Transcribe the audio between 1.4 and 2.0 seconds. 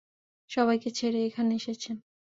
এসেছেন।